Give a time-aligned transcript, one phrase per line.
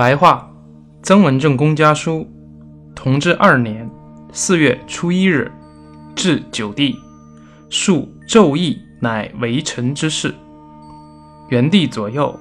[0.00, 0.50] 白话，
[1.02, 2.26] 曾文正公家书，
[2.94, 3.86] 同治二年
[4.32, 5.52] 四月初一日，
[6.16, 6.96] 至九地，
[7.68, 10.34] 述昼议乃为臣之事。
[11.50, 12.34] 元帝左右，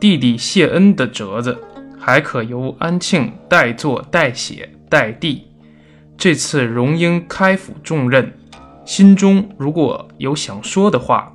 [0.00, 1.62] 弟弟谢恩的折子，
[2.00, 5.46] 还可由安庆代作代写代递。
[6.16, 8.32] 这次荣膺开府重任，
[8.86, 11.30] 心中如果有想说的话，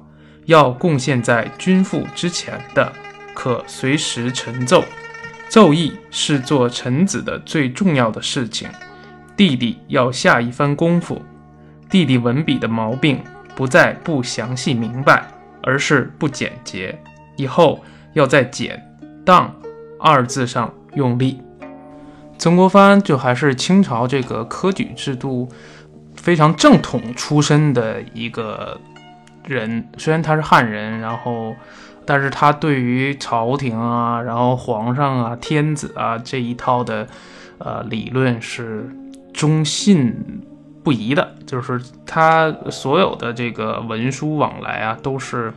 [0.45, 2.91] 要贡献在君父之前的，
[3.35, 4.83] 可随时陈奏。
[5.51, 8.69] 奏议是做臣子的最重要的事情，
[9.35, 11.21] 弟弟要下一番功夫。
[11.89, 13.21] 弟弟文笔的毛病
[13.53, 15.27] 不在不详细明白，
[15.61, 16.97] 而是不简洁。
[17.35, 17.83] 以后
[18.13, 18.81] 要在“简
[19.25, 19.53] ”“当”
[19.99, 21.41] 二字上用力。
[22.37, 25.49] 曾国藩就还是清朝这个科举制度
[26.15, 28.79] 非常正统出身的一个
[29.51, 31.55] 人，虽然他是汉人，然后。
[32.03, 37.07] 但是他对于朝廷啊，然后皇上啊、天子啊这一套的，
[37.59, 38.89] 呃，理论是
[39.31, 40.11] 忠信
[40.83, 45.53] 不疑的，就是他所有的这个文书往来啊，都是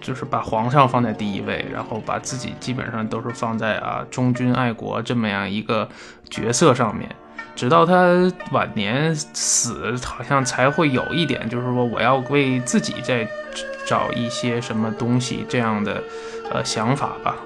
[0.00, 5.88] 就是把皇上放在第一位，然后把自己基本上都是放在啊忠君爱国这么样一个
[6.30, 7.10] 角色上面，
[7.54, 13.28] 直到他晚年死，好像才会有一点，就是说我要为自己再。
[13.86, 16.02] 找一些什么东西这样的，
[16.50, 17.36] 呃想法吧。